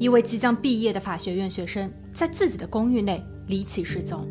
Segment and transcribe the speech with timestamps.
[0.00, 4.26] 一位即将毕业的法学院学生在自己的公寓内离奇失踪，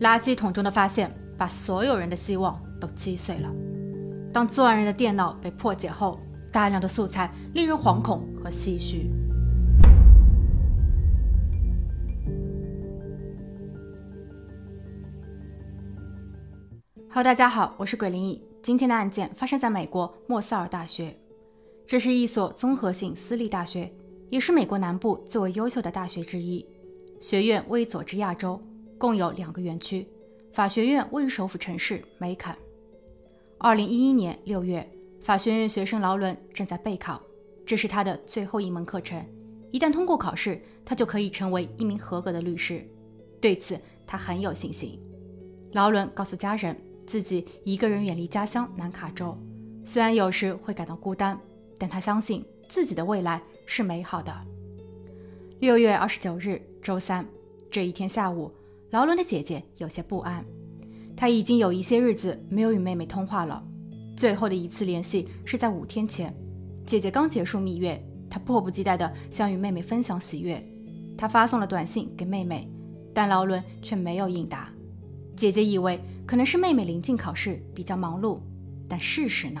[0.00, 3.48] 垃圾桶中的发现把所有人的希望都击碎了。
[4.32, 6.20] 当作案人的电脑被破解后，
[6.52, 9.08] 大量的素材令人惶恐和唏嘘。
[17.08, 18.42] 好大家好，我是鬼灵异。
[18.62, 21.16] 今天的案件发生在美国莫塞尔大学，
[21.86, 23.90] 这是一所综合性私立大学，
[24.30, 26.64] 也是美国南部最为优秀的大学之一。
[27.20, 28.60] 学院位于佐治亚州，
[28.96, 30.06] 共有两个园区。
[30.52, 32.54] 法学院位于首府城市梅肯。
[33.58, 34.88] 二零一一年六月。
[35.20, 37.20] 法学院学生劳伦正在备考，
[37.66, 39.22] 这是他的最后一门课程。
[39.70, 42.82] 一旦通过考试，他就可以成为一名合格的律师。
[43.38, 44.98] 对此，他很有信心。
[45.72, 46.74] 劳伦告诉家人，
[47.06, 49.36] 自己一个人远离家乡南卡州，
[49.84, 51.38] 虽然有时会感到孤单，
[51.76, 54.34] 但他相信自己的未来是美好的。
[55.60, 57.24] 六月二十九日，周三，
[57.70, 58.50] 这一天下午，
[58.90, 60.42] 劳伦的姐姐有些不安，
[61.14, 63.62] 她已经有一些日子没有与妹妹通话了。
[64.16, 66.34] 最后的一次联系是在五天前，
[66.86, 70.66] 姐姐刚结束蜜月，她迫不及待地想与妹妹分享喜悦。
[71.18, 72.66] 她发送了短信给妹妹，
[73.12, 74.72] 但劳伦却没有应答。
[75.36, 78.40] 姐姐以为可能是妹妹临近考试比较忙碌，
[78.88, 79.60] 但事实呢？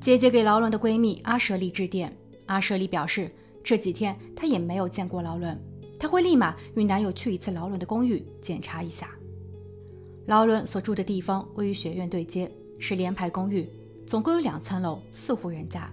[0.00, 2.14] 姐姐给劳伦的闺蜜阿舍利致电，
[2.46, 3.30] 阿舍利表示
[3.62, 5.58] 这几天她也没有见过劳伦，
[5.98, 9.10] 她会立马与男友去一次劳伦的公寓检查一下。
[10.26, 12.50] 劳伦所住的地方位于学院对接。
[12.76, 13.66] 是联排公寓，
[14.04, 15.90] 总共有两层楼，四户人家。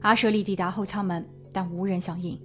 [0.00, 2.38] 阿舍利抵达后敲门，但无人响应。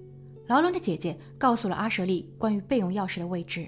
[0.48, 3.68] 劳伦的姐姐告诉了阿舍利关于备用钥匙的位置。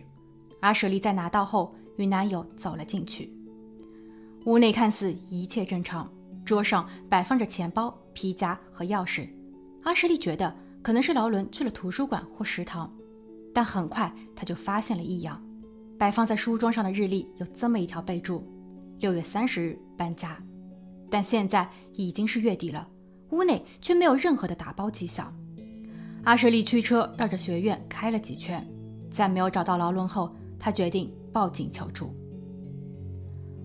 [0.62, 3.34] 阿舍利在拿到后，与男友走了进去。
[4.46, 6.10] 屋内看似一切正常，
[6.46, 9.28] 桌上摆放着钱包、皮夹和钥匙。
[9.88, 12.94] 阿什利觉得可能是劳伦去了图书馆或食堂，
[13.54, 15.42] 但很快他就发现了异样。
[15.98, 18.44] 摆放在书桌上的日历有这么一条备注。
[19.00, 20.38] 六月三十日搬家，
[21.10, 22.86] 但现在已经是月底了，
[23.30, 25.34] 屋内却没有任何的打包迹象。
[26.26, 28.68] 阿什利驱车绕着学院开了几圈，
[29.10, 32.14] 在没有找到劳伦后，他决定报警求助。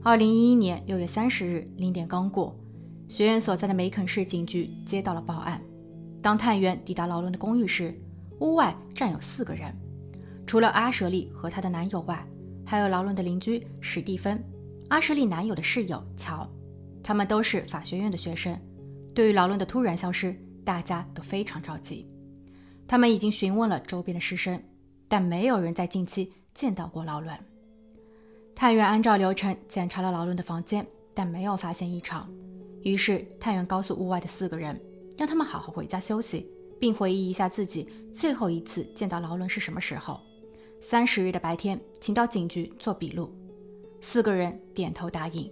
[0.04, 2.56] 二零一一年六月三十日零点刚过，
[3.08, 5.60] 学院所在的梅肯市警局接到了报案。
[6.22, 7.92] 当探员抵达劳伦的公寓时，
[8.38, 9.74] 屋外站有四个人，
[10.46, 12.24] 除了阿舍利和她的男友外，
[12.64, 14.42] 还有劳伦的邻居史蒂芬。
[14.88, 16.48] 阿舍利男友的室友乔，
[17.02, 18.56] 他们都是法学院的学生。
[19.14, 20.32] 对于劳伦的突然消失，
[20.64, 22.08] 大家都非常着急。
[22.86, 24.62] 他们已经询问了周边的师生，
[25.08, 27.36] 但没有人在近期见到过劳伦。
[28.54, 32.30] 探员按照流程检查了劳伦的房间，但没有发现异常。
[32.82, 34.78] 于是探员告诉屋外的四个人，
[35.22, 36.50] 让他们好好回家休息，
[36.80, 40.20] 并回忆一下自己最后一次见到劳伦是什么时候。
[40.80, 43.32] 三十日的白天，请到警局做笔录。
[44.00, 45.48] 四个人点头答应。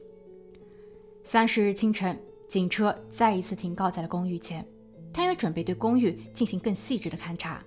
[1.22, 4.66] 三十日清晨，警车再一次停靠在了公寓前，
[5.12, 7.64] 他也准备对公寓进行更细致的勘察。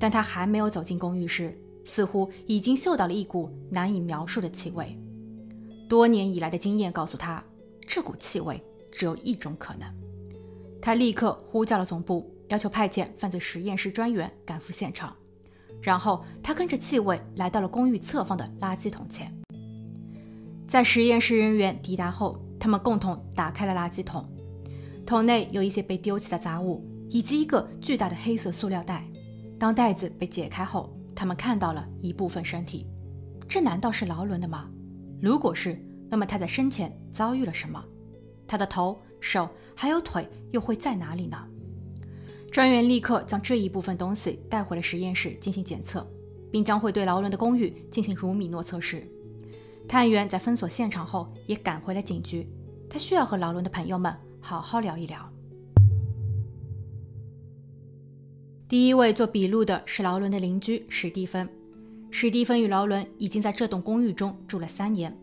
[0.00, 4.98] 但他还没有走进公寓时，似乎已经嗅到了一股难以描述的气味。
[5.88, 7.40] 多年以来的经验告诉他，
[7.86, 10.01] 这股气味只有一种可能。
[10.82, 15.16] 他立刻呼叫了总部，要求派遣犯罪实验室专员赶赴现场。
[15.80, 19.32] 然后他跟着气味来到了公寓侧方的垃圾桶前。
[20.66, 24.28] 在实验室人员抵达后，他们共同打开了垃圾桶，
[25.06, 29.06] 桶内有一些被丢弃的杂物，以及一个巨大的黑色塑料袋。
[29.60, 32.88] 当袋子被解开后，他们看到了一部分身体。
[33.48, 34.68] 这难道是劳伦的吗？
[35.20, 37.84] 如果是，那么他在生前遭遇了什么？
[38.48, 41.38] 他的头、手还有腿又会在哪里呢？
[42.50, 46.06] 专员立刻将这一部分东西带回了实验室进行检测，
[46.50, 49.02] 并将会对劳伦的公寓进行如米诺测试。
[49.88, 52.46] 探员在封锁现场后，也赶回了警局。
[52.90, 55.32] 他需要和劳伦的朋友们好好聊一聊。
[58.68, 61.48] 第一位做笔录的是劳伦的邻居史蒂芬。
[62.10, 65.16] 史蒂芬与劳伦已经在这栋公寓中住了三年。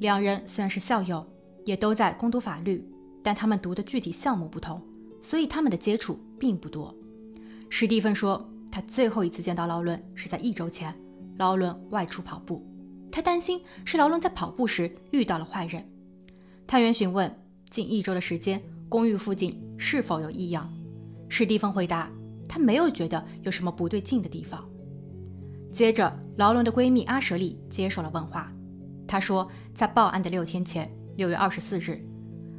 [0.00, 1.26] 两人虽然是校友，
[1.64, 2.86] 也都在攻读法律，
[3.28, 4.80] 但他们读的具体项目不同，
[5.20, 6.94] 所以他们的接触并不多。
[7.68, 8.42] 史蒂芬说，
[8.72, 10.94] 他最后一次见到劳伦是在一周前，
[11.36, 12.66] 劳伦外出跑步。
[13.12, 15.86] 他担心是劳伦在跑步时遇到了坏人。
[16.66, 17.30] 探员询问
[17.68, 20.66] 近一周的时间，公寓附近是否有异样。
[21.28, 22.10] 史蒂芬回答，
[22.48, 24.66] 他没有觉得有什么不对劲的地方。
[25.70, 28.50] 接着，劳伦的闺蜜阿舍利接受了问话。
[29.06, 32.02] 她说，在报案的六天前，六月二十四日，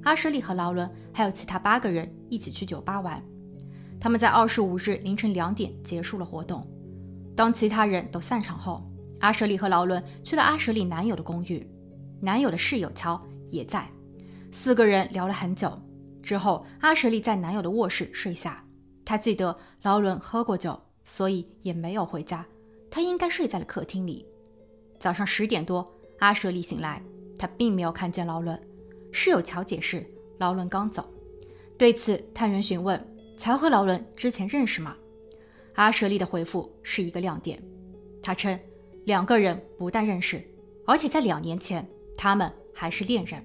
[0.03, 3.23] 阿舍利和劳伦还有其他八个人一起去酒吧玩。
[3.99, 6.65] 他们在二十五日凌晨两点结束了活动。
[7.35, 8.83] 当其他人都散场后，
[9.19, 11.69] 阿舍利和劳伦去了阿舍利男友的公寓，
[12.21, 13.89] 男友的室友乔也在。
[14.51, 15.77] 四个人聊了很久
[16.23, 18.63] 之后，阿舍利在男友的卧室睡下。
[19.05, 22.45] 他记得劳伦喝过酒，所以也没有回家。
[22.91, 24.25] 他应该睡在了客厅里。
[24.99, 25.87] 早上十点多，
[26.19, 27.01] 阿舍利醒来，
[27.37, 28.59] 他并没有看见劳伦。
[29.11, 30.05] 室友乔解释，
[30.37, 31.09] 劳伦刚走。
[31.77, 32.99] 对此，探员询问
[33.37, 34.95] 乔和劳伦之前认识吗？
[35.75, 37.61] 阿舍利的回复是一个亮点。
[38.21, 38.59] 他称
[39.05, 40.43] 两个人不但认识，
[40.85, 43.41] 而且在两年前他们还是恋人。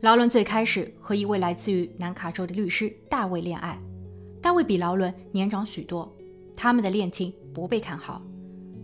[0.00, 3.80] 劳伦最开始和一位来自于南卡州的律师大卫恋爱，
[4.40, 6.14] 大卫比劳伦年长许多，
[6.54, 8.22] 他们的恋情不被看好。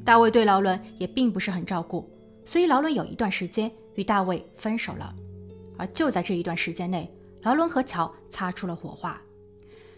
[0.04, 2.10] 大卫对劳伦也并不是很照顾，
[2.44, 5.14] 所以劳伦有一段时间与大卫分手了。
[5.80, 7.10] 而就在这一段时间内，
[7.40, 9.18] 劳伦和乔擦出了火花。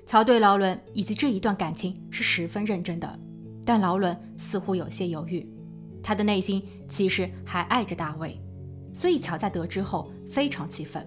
[0.07, 3.19] 乔对劳伦以及这一段感情是十分认真的，
[3.67, 5.45] 但劳伦似乎有些犹豫，
[6.01, 8.41] 他的内心其实还爱着大卫。
[8.95, 11.05] 所以乔在得知后非常气愤，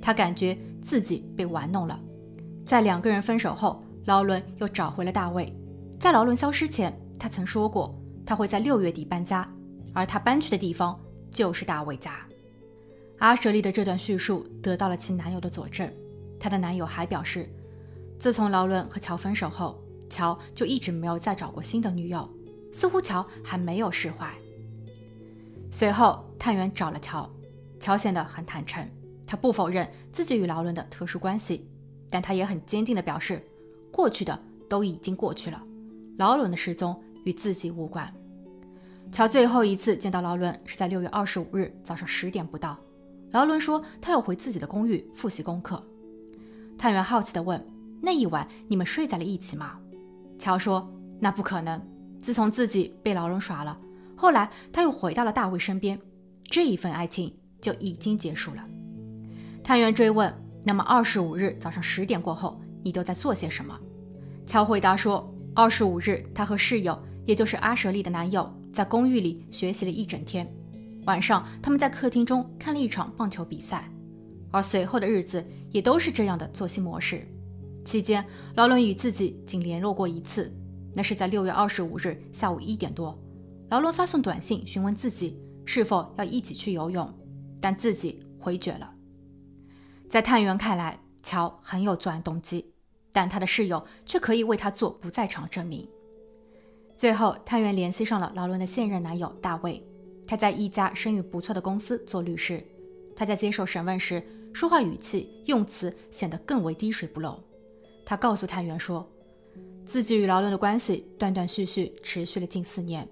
[0.00, 2.00] 他感觉自己被玩弄了。
[2.64, 5.52] 在两个人分手后，劳伦又找回了大卫。
[5.98, 7.92] 在劳伦消失前，他曾说过。
[8.24, 9.52] 他会在六月底搬家，
[9.92, 10.96] 而他搬去的地方
[11.32, 12.20] 就是大卫家。
[13.22, 15.88] 阿舍利的这段叙述得到了其男友的佐证。
[16.40, 17.48] 她的男友还表示，
[18.18, 19.80] 自从劳伦和乔分手后，
[20.10, 22.28] 乔就一直没有再找过新的女友，
[22.72, 24.28] 似乎乔还没有释怀。
[25.70, 27.30] 随后，探员找了乔，
[27.78, 28.84] 乔显得很坦诚，
[29.24, 31.64] 他不否认自己与劳伦的特殊关系，
[32.10, 33.40] 但他也很坚定地表示，
[33.92, 34.36] 过去的
[34.68, 35.62] 都已经过去了，
[36.18, 37.00] 劳伦的失踪。
[37.24, 38.12] 与自己无关。
[39.12, 42.76] 乔最后一次见到劳伦是在六月二十五日早上十点不到。
[43.32, 45.82] 劳伦说他要回自己的公寓复习功课。
[46.78, 47.64] 探员好奇地问
[48.00, 49.78] ：“那一晚你们睡在了一起吗？”
[50.38, 50.88] 乔说
[51.18, 51.80] ：“那不可能。
[52.20, 53.76] 自从自己被劳伦耍了，
[54.14, 55.98] 后来他又回到了大卫身边，
[56.44, 58.64] 这一份爱情就已经结束了。”
[59.64, 60.32] 探员追问
[60.62, 63.78] ：“那么二十五日早上十点过后，你都在做些什么？”
[64.46, 70.44] 乔回答说：“二十五日，他和室友。”也就是阿舍利的男友在公寓里学习了一整天，
[71.04, 73.90] 晚上他们在客厅中看了一场棒球比赛，
[74.50, 77.26] 而随后的日子也都是这样的作息模式。
[77.84, 80.52] 期间，劳伦与自己仅联络过一次，
[80.94, 83.18] 那是在六月二十五日下午一点多，
[83.70, 87.12] 劳伦发送短信询问自己是否要一起去游泳，
[87.60, 88.92] 但自己回绝了。
[90.08, 92.72] 在探员看来，乔很有作案动机，
[93.10, 95.88] 但他的室友却可以为他做不在场证明。
[96.96, 99.84] 最后，探员联系上了劳伦的现任男友大卫，
[100.32, 102.58] 他在一家声誉不错的公司做律师。
[103.14, 104.22] 他在接受审问时，
[104.54, 107.38] 说话语气、用词显得更为滴水不漏。
[108.02, 109.06] 他告诉探员说，
[109.84, 113.06] 自己与劳伦的关系断断续续持续了近四年。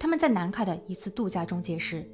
[0.00, 2.04] 他们在南卡的一次度假中结识，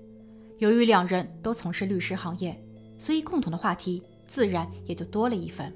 [0.58, 2.62] 由于两人都从事律师行业，
[2.98, 5.74] 所以共同的话题自然也就多了一份。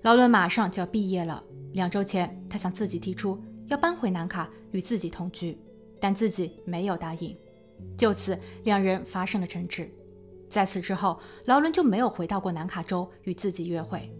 [0.00, 1.44] 劳伦马上就要毕业了，
[1.74, 3.38] 两周前他向自己提出。
[3.68, 5.58] 要搬回南卡与自己同居，
[6.00, 7.36] 但自己没有答应，
[7.96, 9.90] 就此两人发生了争执。
[10.48, 14.10] 在此之后，劳伦就没有回到过南卡州与自己约会。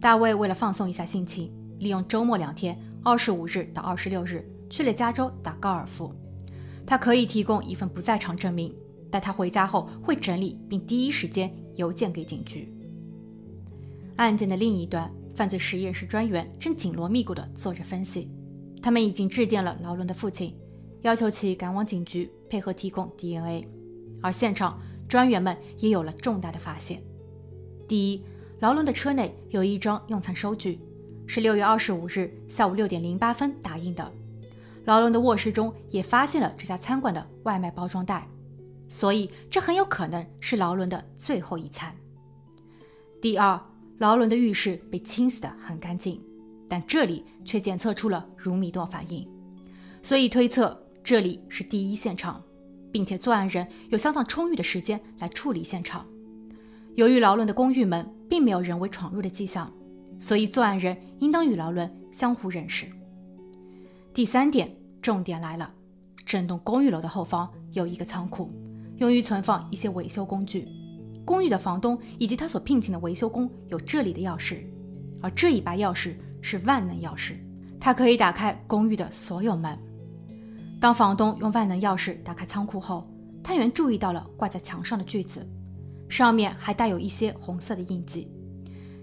[0.00, 6.14] 大卫为了放松一下心情，利用周末两天（二十五日到二十六日）去了加州打高尔夫。
[6.86, 8.74] 他可以提供一份不在场证明，
[9.10, 12.72] 但他回家后会整理并第一时间邮件给警局。
[14.16, 18.30] 案件的另一端，犯罪实验室专员正紧锣密鼓地做着分析。
[18.82, 20.54] 他们已经致电了劳伦的父亲，
[21.06, 23.64] 要求其赶往警局配合提供 DNA。
[24.20, 27.00] 而现场专员们也有了重大的发现：
[27.86, 28.24] 第一，
[28.58, 30.80] 劳伦的车内有一张用餐收据，
[31.24, 34.12] 是六月二十五日下午六点零八分打印的。
[34.84, 38.28] 劳伦的卧室中也发现了这家餐馆的外卖包装袋，
[38.88, 41.94] 所以这很有可能是劳伦的最后一餐。
[43.22, 43.60] 第二，
[43.98, 46.20] 劳伦的浴室被清洗得很干净。
[46.68, 49.24] 但这里却检测出了乳米诺反应，
[50.02, 52.42] 所以推测这里是第一现场，
[52.90, 56.04] 并且作案人有相当充裕的时间来处理现场。
[56.96, 59.72] 由于劳伦的公寓门并没有人为闯入的迹象，
[60.18, 62.86] 所以作案人应当与劳伦相互认识。
[64.12, 64.68] 第三点，
[65.00, 65.72] 重点来了，
[66.24, 68.50] 整栋公寓楼的后方有一个仓库，
[68.96, 70.66] 用于存放一些维修工具。
[71.24, 74.56] 公寓的房东以及他所聘请的维修工有这里的钥匙，
[75.22, 76.16] 而这一把钥匙。
[76.42, 77.34] 是万能钥匙，
[77.78, 79.78] 它可以打开公寓的所有门。
[80.78, 83.08] 当房东用万能钥匙打开仓库后，
[83.42, 85.48] 探员注意到了挂在墙上的锯子，
[86.08, 88.30] 上面还带有一些红色的印记。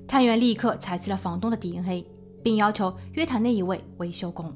[0.07, 2.05] 探员立刻采集了房东的 DNA，
[2.43, 4.55] 并要求约谈那一位维修工。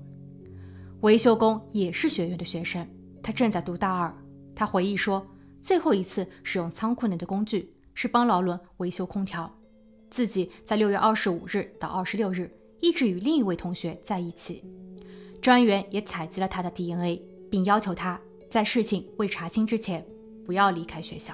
[1.02, 2.88] 维修工也是学院的学生，
[3.24, 4.14] 他正在读大二。
[4.56, 5.26] 他回忆说，
[5.62, 9.52] 最后一次使用仓库内的工具是帮劳伦维修空调。
[10.10, 14.64] 自己在六月二十五日到二十六日一直与另一位同学在一起。
[15.48, 20.06] 专员也采集了他的 DNA，并要求他在事情未查清之前
[20.46, 21.34] 不要离开学校。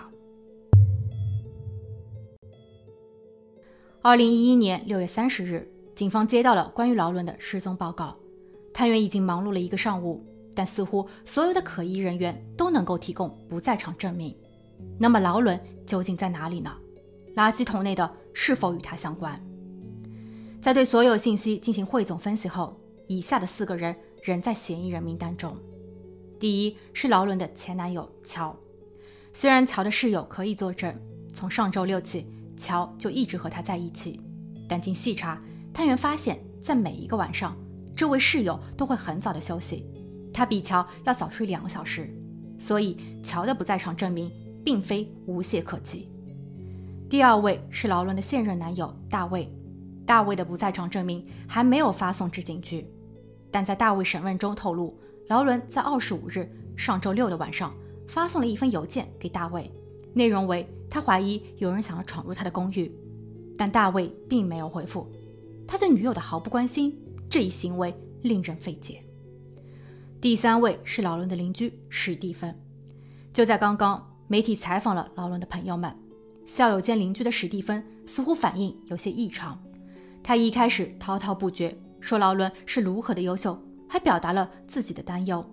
[4.03, 8.15] 二零一一年六月三十日，警方接到了关于劳伦的失踪报告。
[8.71, 14.37] 探员已经忙碌了一个上午，但似乎所有的可疑人员都能够提供不在场证明。
[14.99, 16.71] 那么劳伦究竟在哪里呢？
[17.35, 19.43] 垃圾桶内的是否与他相关？
[20.61, 25.57] 在对所有信息进行汇总分析后，以下的四个人仍在嫌疑人名单中。
[26.39, 28.55] 第一是劳伦的前男友乔，
[29.31, 30.93] 虽然乔的室友可以作证，
[31.33, 32.25] 从上周六起。
[32.55, 34.21] 乔就一直和他在一起，
[34.69, 35.41] 但经细查，
[35.73, 37.57] 探员发现，在每一个晚上，
[37.93, 39.85] 这位室友都会很早的休息，
[40.31, 42.07] 他比乔要早睡两个小时，
[42.57, 44.31] 所以乔的不在场证明
[44.63, 46.07] 并非无懈可击。
[47.09, 49.51] 第二位是劳伦的现任男友大卫，
[50.05, 52.85] 大卫的不在场证明还没有发送至警局，
[53.49, 57.73] 但在大卫审问中透露，劳伦在二十五日上周六的晚上
[58.07, 59.71] 发送了一封邮件给大卫，
[60.13, 60.67] 内容为。
[60.89, 62.95] 他怀疑有人想要闯入他的公寓，
[63.57, 65.11] 但大卫并没有回复。
[65.67, 66.95] 他对女友的毫不关心，
[67.27, 67.91] 这一行为
[68.21, 69.03] 令人费解。
[70.21, 72.55] 第三位是劳伦的邻居史蒂芬。
[73.33, 75.91] 就在刚刚，媒体采访了劳伦的朋友们，
[76.45, 79.62] 校友兼邻居的史蒂芬似乎反应有些异常。
[80.23, 85.45] 他一开始滔滔不绝说劳伦是如何的优秀，还表达了自己的担忧。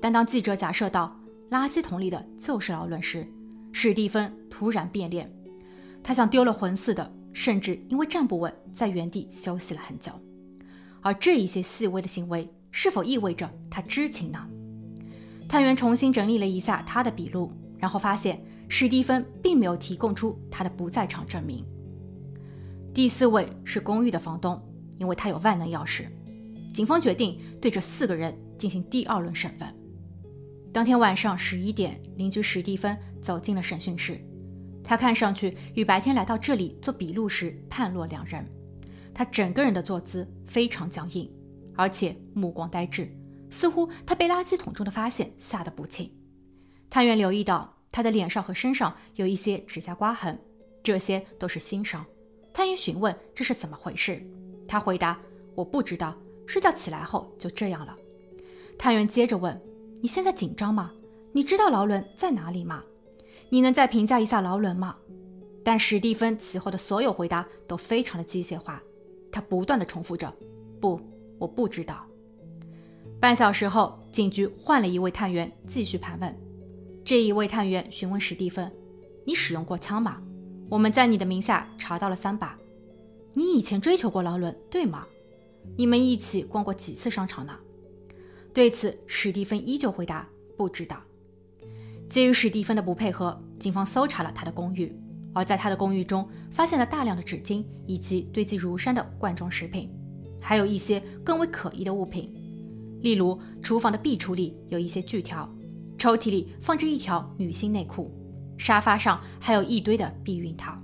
[0.00, 1.16] 但当记者假设到
[1.50, 3.26] 垃圾桶里的就是劳伦时，
[3.72, 5.32] 史蒂芬突然变脸，
[6.02, 10.12] 他像丢了魂似的，甚至因为站不稳，在原地休息了很久。
[11.00, 14.44] 而这一些细微的行为，是否意味着他知情呢？
[15.48, 21.64] 探员重新整理了一下他的笔录，然后发现史蒂芬并没有提供出他的不在场证明。
[22.96, 24.58] 第四位是公寓的房东，
[24.96, 26.06] 因为他有万能钥匙。
[26.72, 29.74] 警方决定对这四个人进行第二轮审问。
[30.72, 32.96] 当天晚上十一点，邻居史蒂芬。
[33.20, 34.18] 走进了审讯室，
[34.82, 38.46] 他看上去与白天来到这里做笔录时判若两人。
[39.12, 41.30] 他整个人的坐姿非常僵硬，
[41.74, 43.10] 而且目光呆滞，
[43.50, 46.10] 似乎他被垃圾桶中的发现吓得不轻。
[46.88, 50.38] 探员留意到他的脸上和身上有一些指甲刮痕，
[50.82, 52.06] 这些都是新伤。
[52.56, 54.18] 探员询问这是怎么回事，
[54.66, 55.20] 他回答
[55.54, 57.94] ：“我不知道，睡觉起来后就这样了。”
[58.78, 59.60] 探员接着问
[60.00, 60.90] ：“你现在紧张吗？
[61.32, 62.82] 你知道劳伦在哪里吗？”
[63.52, 64.96] 你能再评价一下劳伦吗？
[65.62, 68.82] 但史蒂芬其后的所有回答都非常的机械化，
[69.30, 70.32] 他不断的重复着
[70.80, 70.98] ：“不，
[71.38, 72.06] 我不知道。”
[73.20, 76.34] 半小时后，警局换了一位探员继续盘问。
[77.04, 78.74] 这一位探员询问史蒂芬
[79.26, 80.22] ：“你使用过枪吗？
[80.68, 82.58] 我们在你的名下查到了三把。
[83.34, 85.06] 你以前追求过劳伦，对吗？
[85.76, 87.54] 你们一起逛过几次商场呢？”
[88.54, 91.00] 对此，史蒂芬依旧回答：“不知道。”
[92.08, 94.94] 基于史蒂芬的不配合，警方搜查了他的公寓，
[95.34, 99.90] 而在他的公寓中发现了大量的纸巾以及堆积如山的罐装食品，
[100.40, 102.32] 还有一些更为可疑的物品，
[103.02, 105.52] 例如厨房的壁橱里有一些锯条，
[105.98, 108.10] 抽屉里放着一条女性内裤，
[108.58, 110.76] 沙发上还有一堆的避孕套。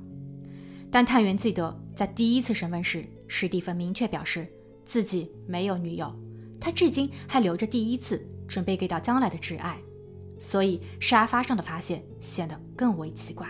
[0.90, 4.46] 但探员记得，在第一次审问时，史蒂芬明确表示
[4.84, 6.14] 自己没有女友，
[6.60, 9.78] 他至今还留着第一次，准备给到将来的挚爱。
[10.38, 13.48] 所以沙发上的发现显得更为奇怪。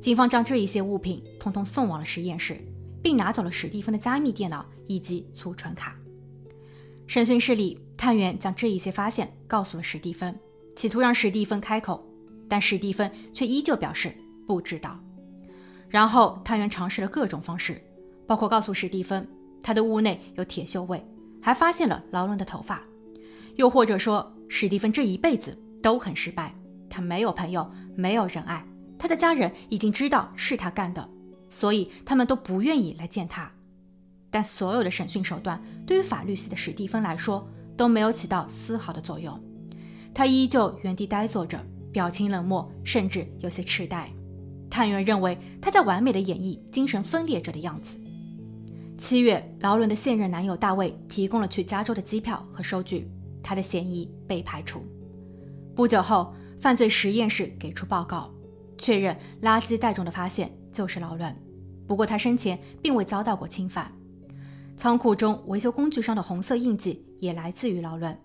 [0.00, 2.58] 警方将这一些物品通通送往了实验室，
[3.02, 5.96] 并拿走了史蒂芬的加密电脑以及储存卡。
[7.06, 10.38] 审讯室里，探员将这一些发现告诉了史蒂芬，
[10.76, 12.04] 企图让史蒂芬开口，
[12.48, 14.14] 但史蒂芬却依旧表示
[14.46, 14.98] 不知道。
[15.88, 17.80] 然后，探员尝试了各种方式，
[18.26, 19.26] 包括告诉史蒂芬
[19.62, 21.04] 他的屋内有铁锈味，
[21.42, 22.82] 还发现了劳伦的头发，
[23.56, 25.58] 又或者说史蒂芬这一辈子。
[25.84, 26.54] 都很失败，
[26.88, 28.66] 他没有朋友，没有人爱，
[28.98, 31.06] 他的家人已经知道是他干的，
[31.50, 33.52] 所以他们都不愿意来见他。
[34.30, 37.46] 但所有的审讯手段对于法律系的史蒂芬来说
[37.76, 39.38] 都没有起到丝毫的作用，
[40.14, 41.62] 他依旧原地呆坐着，
[41.94, 44.10] 表情冷漠，甚至有些痴呆。
[44.68, 47.96] 探员认为他在完美的演绎精神分裂者的样子。
[48.98, 53.08] 七月，劳伦的现任男友大卫提供了去加州的机票和收据，
[53.44, 54.84] 他的嫌疑被排除。
[55.72, 58.28] 不久后，犯罪实验室给出报告，
[58.76, 61.32] 确认垃圾袋中的发现就是劳伦。
[61.86, 63.92] 不过他生前并未遭到过侵犯。
[64.76, 68.18] 仓库中维修工具上的红色印记也来自于劳伦，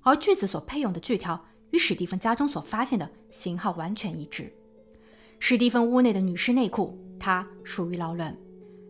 [0.00, 1.40] 而锯子所配用的锯条
[1.74, 4.48] 与史蒂芬家中所发现的型号完全一致。
[5.40, 8.32] 史蒂芬屋内的女士内裤，它属于劳伦。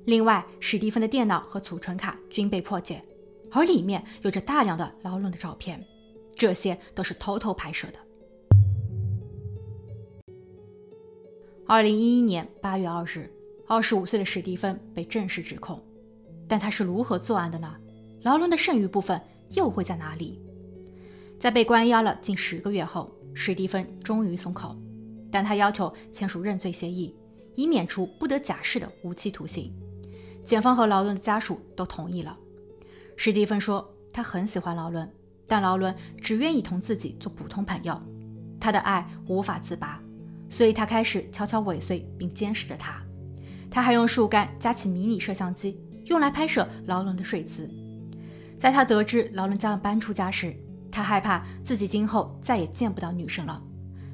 [0.04, 3.02] 另外，史蒂芬的电脑和储存卡均被破解，
[3.50, 5.82] 而里面有着大量的劳伦的照片，
[6.36, 7.98] 这些都是偷偷拍摄的。
[11.66, 13.32] 二零一一年八月二日，
[13.66, 15.82] 二十五岁的史蒂芬被正式指控，
[16.46, 17.74] 但他是如何作案的呢？
[18.24, 19.18] 劳伦的剩余部分
[19.52, 20.38] 又会在哪里？
[21.44, 24.74] 在被关押了近十个月后，史蒂芬终于松口，
[25.30, 27.14] 但他要求签署认罪协议，
[27.54, 29.70] 以免除不得假释的无期徒刑。
[30.46, 32.34] 检方和劳伦的家属都同意了。
[33.14, 35.06] 史蒂芬说，他很喜欢劳伦，
[35.46, 38.00] 但劳伦只愿意同自己做普通朋友，
[38.58, 40.02] 他的爱无法自拔。
[40.48, 43.02] 所以他开始悄悄尾随并监视着他，
[43.70, 47.70] 他还用树干夹起迷你摄像机，用来拍摄劳伦的睡姿。
[48.56, 50.56] 在他得知劳伦将要搬出家时，
[50.94, 53.60] 他害怕自己今后再也见不到女生了，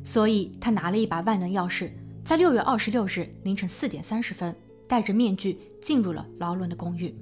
[0.03, 1.91] 所以他拿了一把万能钥匙，
[2.25, 4.57] 在六月二十六日凌晨四点三十分，
[4.89, 7.15] 戴着面具进入了劳伦的公寓。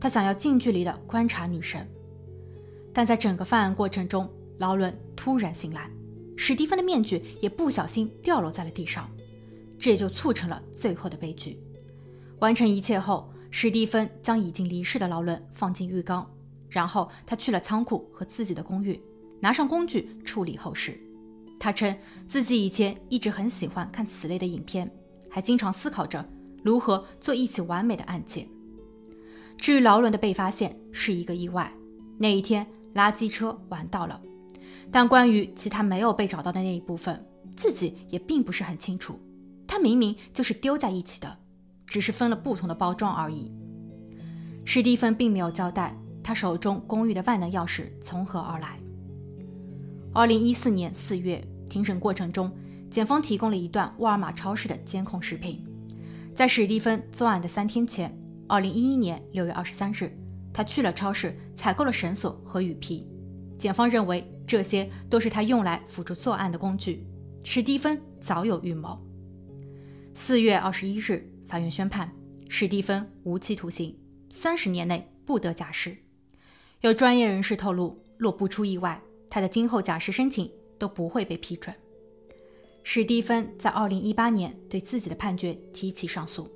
[0.00, 1.86] 他想要近距离的观察女神，
[2.94, 5.90] 但在整个犯案过程中，劳伦突然醒来。
[6.34, 9.10] 史蒂芬的面具也不小心掉落在了地上，
[9.78, 11.60] 这也就促成了最后的悲剧。
[12.38, 16.26] 完成一切后，史蒂芬将已经离世的劳伦放进浴缸，
[16.74, 19.00] 然后他去了仓库和自己的公寓，
[19.38, 20.98] 拿上工具处理后事。
[21.60, 24.90] 他称自己以前一直很喜欢看此类的影片，
[25.30, 26.28] 还经常思考着
[26.64, 28.48] 如何做一起完美的案件。
[29.56, 31.72] 至于劳伦的被发现是一个意外，
[32.18, 34.20] 那一天垃圾车玩到了。
[34.90, 39.16] 但关于其他没有被找到的那一部分，自己也并不是很清楚。
[39.64, 41.38] 他明明就是丢在一起的，
[41.86, 43.52] 只是分了不同的包装而已。
[44.64, 48.80] 史蒂芬并没有交代他手中公寓的万能钥匙从何而来。
[50.12, 52.50] 二零一四年四月，庭审过程中，
[52.90, 55.64] 检方提供了一段沃尔玛超市的监控视频。
[56.34, 58.12] 在史蒂芬作案的三天前，
[58.48, 60.10] 二零一一年六月二十三日，
[60.52, 63.06] 他去了超市采购了绳索和雨披。
[63.56, 64.28] 检方认为。
[64.46, 67.06] 这些都是他用来辅助作案的工具。
[67.44, 69.02] 史蒂芬早有预谋。
[70.12, 72.12] 四月二十一日，法院宣判
[72.50, 75.96] 史蒂芬无期徒刑，三十年内不得假释。
[76.80, 81.74] 有专业人士透露，若不出意外，他的今后假释申请都不会被批准。
[82.82, 86.46] 史蒂芬在二零一八年对自己的判决提起上诉，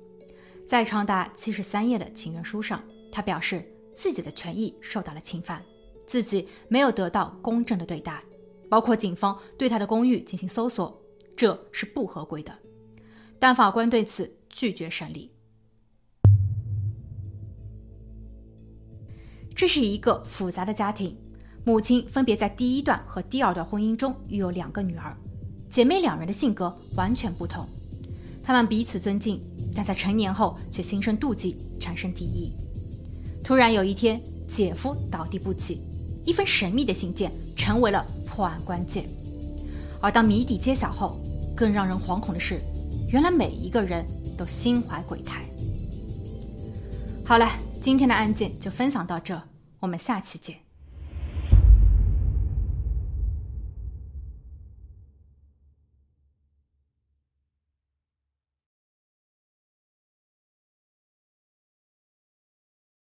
[0.67, 5.63] 在长达七十三页的请愿书上，他表示自己的权益受到了侵犯。
[6.05, 8.23] 自己没有得到公正的对待，
[8.69, 10.99] 包括警方对他的公寓进行搜索，
[11.35, 12.55] 这是不合规的。
[13.39, 15.31] 但法官对此拒绝审理。
[19.59, 21.13] 这是一个复杂的家庭，
[21.65, 25.13] 母亲分别在第一段和第二段婚姻中育有两个女儿，
[25.69, 27.67] 姐妹两人的性格完全不同，
[28.41, 29.41] 她们彼此尊敬，
[29.75, 32.53] 但在成年后却心生妒忌，产生敌意。
[33.43, 35.81] 突然有一天，姐夫倒地不起。
[36.23, 39.09] 一份神秘的信件成为了破案关键，
[39.99, 41.19] 而当谜底揭晓后，
[41.53, 42.61] 更让人惶恐的是，
[43.11, 44.05] 原来每一个人
[44.37, 45.43] 都心怀鬼胎。
[47.25, 47.45] 好了，
[47.81, 49.37] 今天的案件就分享到这，
[49.79, 50.68] 我们下期见。